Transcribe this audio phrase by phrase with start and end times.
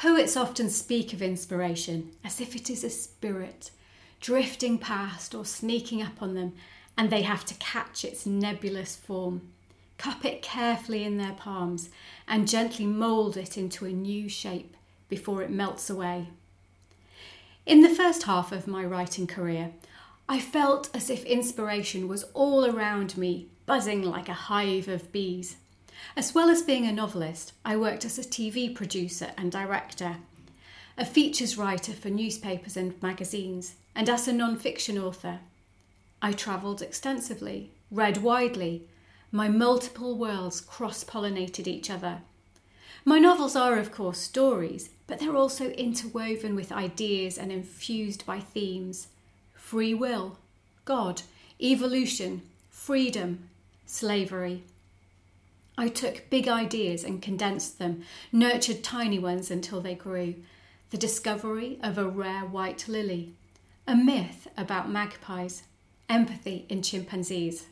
[0.00, 3.70] Poets often speak of inspiration as if it is a spirit
[4.18, 6.54] drifting past or sneaking up on them,
[6.96, 9.42] and they have to catch its nebulous form,
[9.98, 11.90] cup it carefully in their palms,
[12.26, 14.74] and gently mould it into a new shape
[15.10, 16.28] before it melts away.
[17.66, 19.72] In the first half of my writing career,
[20.26, 25.56] I felt as if inspiration was all around me, buzzing like a hive of bees.
[26.16, 30.16] As well as being a novelist, I worked as a TV producer and director,
[30.96, 35.40] a features writer for newspapers and magazines, and as a non fiction author.
[36.22, 38.82] I travelled extensively, read widely.
[39.32, 42.22] My multiple worlds cross pollinated each other.
[43.04, 48.40] My novels are, of course, stories, but they're also interwoven with ideas and infused by
[48.40, 49.08] themes
[49.54, 50.36] free will,
[50.84, 51.22] God,
[51.60, 53.48] evolution, freedom,
[53.86, 54.64] slavery.
[55.80, 60.34] I took big ideas and condensed them, nurtured tiny ones until they grew.
[60.90, 63.32] The discovery of a rare white lily,
[63.86, 65.62] a myth about magpies,
[66.06, 67.64] empathy in chimpanzees.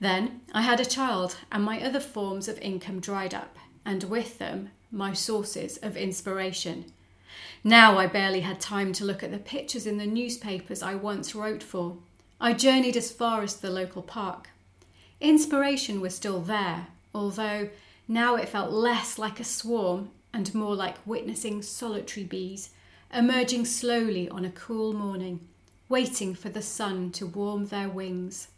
[0.00, 4.38] Then I had a child, and my other forms of income dried up, and with
[4.38, 6.86] them, my sources of inspiration.
[7.62, 11.34] Now I barely had time to look at the pictures in the newspapers I once
[11.34, 11.98] wrote for.
[12.40, 14.48] I journeyed as far as the local park.
[15.24, 17.70] Inspiration was still there, although
[18.06, 22.68] now it felt less like a swarm and more like witnessing solitary bees
[23.10, 25.40] emerging slowly on a cool morning,
[25.88, 28.48] waiting for the sun to warm their wings.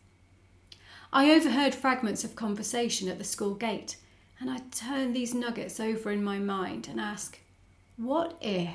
[1.13, 3.97] I overheard fragments of conversation at the school gate,
[4.41, 7.39] and I turn these nuggets over in my mind and ask,
[7.97, 8.71] what if?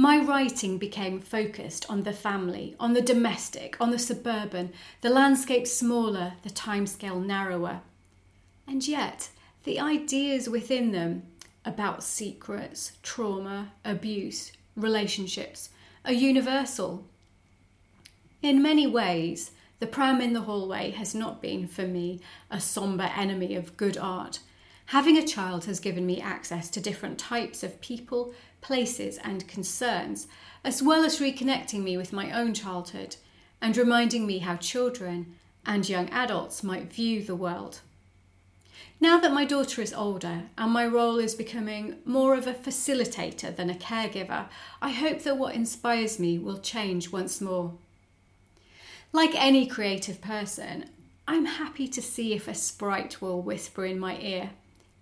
[0.00, 5.66] My writing became focused on the family, on the domestic, on the suburban, the landscape
[5.66, 7.82] smaller, the timescale narrower.
[8.66, 9.28] And yet,
[9.64, 11.24] the ideas within them
[11.66, 15.68] about secrets, trauma, abuse, relationships
[16.06, 17.04] are universal.
[18.40, 23.12] In many ways, the pram in the hallway has not been for me a sombre
[23.14, 24.38] enemy of good art.
[24.86, 30.26] Having a child has given me access to different types of people, places, and concerns,
[30.64, 33.16] as well as reconnecting me with my own childhood
[33.60, 35.34] and reminding me how children
[35.66, 37.80] and young adults might view the world.
[39.00, 43.54] Now that my daughter is older and my role is becoming more of a facilitator
[43.54, 44.46] than a caregiver,
[44.82, 47.74] I hope that what inspires me will change once more.
[49.12, 50.90] Like any creative person,
[51.26, 54.50] I'm happy to see if a sprite will whisper in my ear,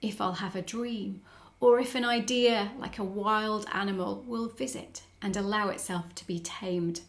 [0.01, 1.23] if I'll have a dream,
[1.61, 6.39] or if an idea like a wild animal will visit and allow itself to be
[6.39, 7.01] tamed.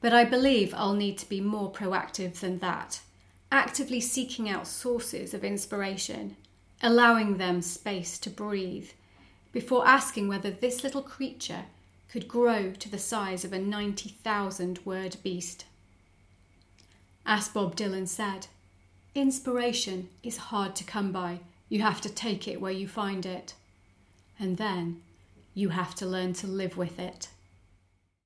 [0.00, 3.00] But I believe I'll need to be more proactive than that,
[3.50, 6.36] actively seeking out sources of inspiration,
[6.82, 8.90] allowing them space to breathe,
[9.52, 11.64] before asking whether this little creature
[12.08, 15.64] could grow to the size of a 90,000 word beast.
[17.24, 18.46] As Bob Dylan said,
[19.14, 23.54] inspiration is hard to come by you have to take it where you find it.
[24.38, 25.02] And then
[25.54, 27.28] you have to learn to live with it.